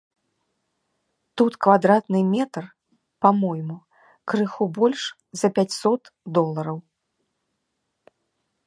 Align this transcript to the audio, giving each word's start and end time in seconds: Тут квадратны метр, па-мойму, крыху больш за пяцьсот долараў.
Тут 1.41 1.57
квадратны 1.65 2.19
метр, 2.35 2.63
па-мойму, 3.27 3.77
крыху 4.33 4.65
больш 4.79 5.01
за 5.43 5.47
пяцьсот 5.61 6.01
долараў. 6.39 6.77